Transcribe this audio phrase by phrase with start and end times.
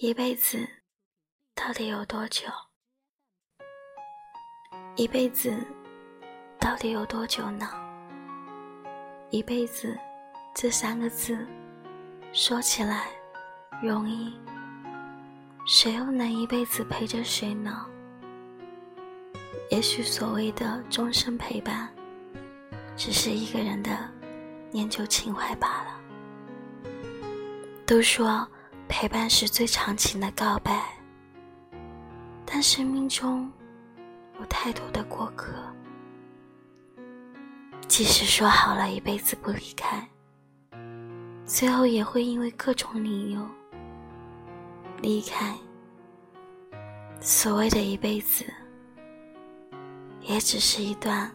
[0.00, 0.58] 一辈子
[1.54, 2.48] 到底有多久？
[4.96, 5.56] 一辈子
[6.58, 7.70] 到底有多久呢？
[9.30, 9.96] 一辈子
[10.52, 11.46] 这三个字
[12.32, 13.06] 说起来
[13.80, 14.36] 容易，
[15.64, 17.86] 谁又能一辈子陪着谁呢？
[19.70, 21.88] 也许所谓的终身陪伴，
[22.96, 24.12] 只是一个人的
[24.72, 26.00] 念旧情怀罢了。
[27.86, 28.44] 都说。
[28.96, 30.80] 陪伴是最长情的告白，
[32.46, 33.50] 但生命中
[34.38, 35.52] 有太多的过客，
[37.88, 40.08] 即使说好了一辈子不离开，
[41.44, 43.44] 最后也会因为各种理由
[45.02, 45.52] 离开。
[47.20, 48.44] 所谓的一辈子，
[50.20, 51.28] 也只是一段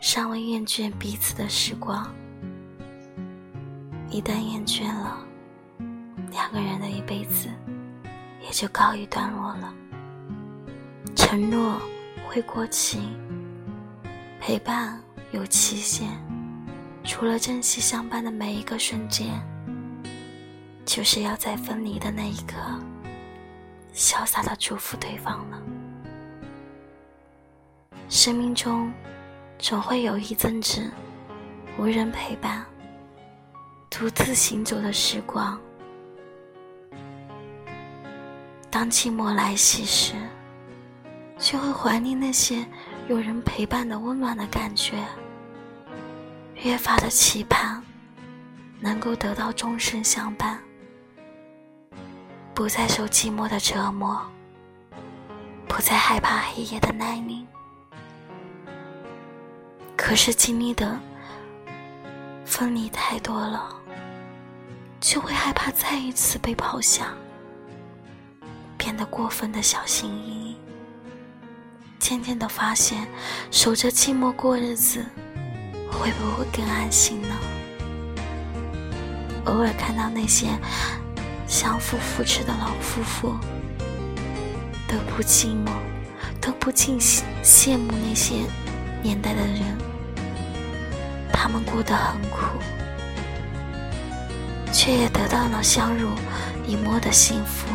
[0.00, 2.12] 尚未厌倦彼此的时光，
[4.10, 5.24] 一旦厌倦了。
[6.34, 7.48] 两个人的一辈子
[8.42, 9.72] 也就告一段落了。
[11.14, 11.80] 承诺
[12.26, 12.98] 会过期，
[14.40, 16.08] 陪伴有期限，
[17.04, 19.40] 除了珍惜相伴的每一个瞬间，
[20.84, 22.56] 就是要在分离的那一刻，
[23.94, 25.62] 潇洒的祝福对方了。
[28.08, 28.92] 生命中
[29.56, 30.90] 总会有一阵子
[31.78, 32.66] 无人陪伴，
[33.88, 35.56] 独自行走的时光。
[38.74, 40.14] 当寂寞来袭时，
[41.38, 42.66] 就会怀念那些
[43.06, 44.96] 有人陪伴的温暖的感觉，
[46.56, 47.80] 越发的期盼
[48.80, 50.58] 能够得到终身相伴，
[52.52, 54.20] 不再受寂寞的折磨，
[55.68, 57.46] 不再害怕黑夜的来临。
[59.96, 60.98] 可是经历的
[62.44, 63.72] 分离太多了，
[64.98, 67.14] 就会害怕再一次被抛下。
[68.94, 70.56] 变得过分的小心翼翼，
[71.98, 73.08] 渐渐的发现，
[73.50, 75.04] 守着寂寞过日子，
[75.90, 77.34] 会不会更安心呢？
[79.46, 80.46] 偶尔看到那些
[81.48, 83.34] 相互扶持的老夫妇，
[84.86, 85.72] 都不寂寞，
[86.40, 88.44] 都不禁羡慕那些
[89.02, 89.76] 年代的人，
[91.32, 92.46] 他们过得很苦，
[94.72, 96.12] 却也得到了相濡
[96.64, 97.66] 以沫的幸福。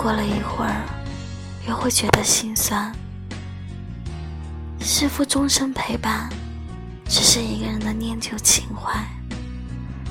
[0.00, 0.84] 过了一会儿，
[1.66, 2.94] 又会觉得心酸。
[4.80, 6.30] 是否终身陪伴，
[7.08, 9.04] 只是一个人的念旧情怀？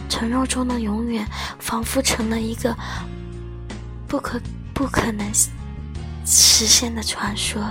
[0.09, 1.25] 承诺中的永远，
[1.57, 2.75] 仿佛成了一个
[4.09, 4.37] 不可
[4.73, 5.25] 不可能
[6.25, 7.63] 实现的传说。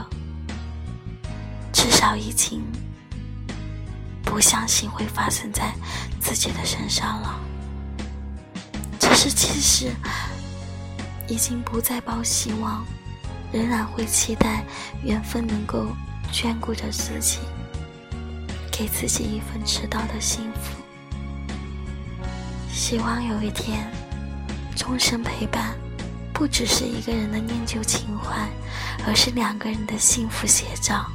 [1.70, 2.64] 至少已经
[4.24, 5.70] 不相信会发生在
[6.18, 7.38] 自己的身上了。
[8.98, 9.92] 只是其实。
[11.28, 12.84] 已经不再抱希望，
[13.52, 14.64] 仍然会期待
[15.02, 15.88] 缘分能够
[16.32, 17.38] 眷顾着自己，
[18.70, 20.82] 给自己一份迟到的幸福。
[22.70, 23.90] 希望有一天，
[24.76, 25.74] 终身陪伴，
[26.32, 28.48] 不只是一个人的念旧情怀，
[29.06, 31.06] 而是两个人的幸福写照。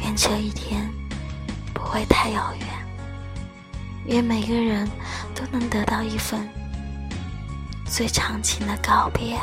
[0.00, 0.88] 愿这一天
[1.74, 2.68] 不会太遥远，
[4.06, 4.88] 愿每个人
[5.34, 6.48] 都能得到一份。
[7.90, 9.38] 最长情的告别。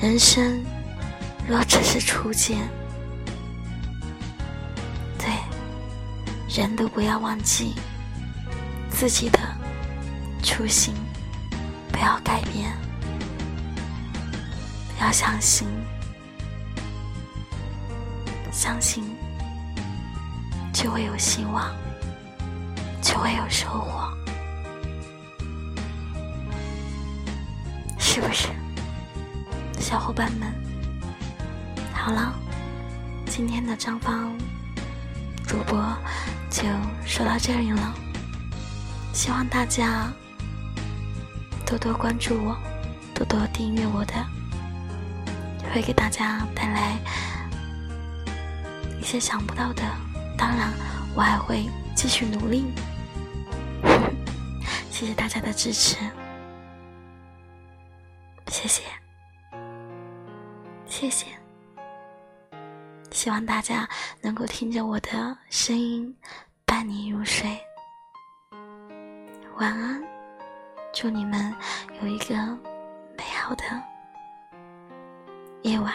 [0.00, 0.62] 人生
[1.48, 2.68] 若只是初见，
[5.16, 5.28] 对，
[6.48, 7.74] 人都不要忘记
[8.90, 9.38] 自己的
[10.42, 10.92] 初心，
[11.90, 12.70] 不要改变，
[15.00, 15.66] 要相信，
[18.52, 19.04] 相信
[20.70, 21.83] 就会有希望。
[23.04, 24.10] 就会有收获，
[27.98, 28.48] 是不是，
[29.78, 30.50] 小伙伴们？
[31.92, 32.32] 好了，
[33.26, 34.34] 今天的张芳
[35.46, 35.78] 主播
[36.48, 36.62] 就
[37.04, 37.94] 说到这里了，
[39.12, 40.10] 希望大家
[41.66, 42.56] 多多关注我，
[43.14, 44.14] 多多订阅我的，
[45.74, 46.98] 会给大家带来
[48.98, 49.82] 一些想不到的。
[50.38, 50.72] 当然，
[51.14, 52.64] 我还会继续努力。
[55.04, 55.98] 谢谢大家的支持，
[58.46, 58.82] 谢谢，
[60.86, 61.26] 谢谢。
[63.10, 63.86] 希望大家
[64.22, 66.16] 能够听着我的声音
[66.64, 67.46] 伴你入睡。
[69.58, 70.02] 晚安，
[70.90, 71.54] 祝你们
[72.00, 72.34] 有一个
[73.14, 73.62] 美好的
[75.64, 75.92] 夜晚。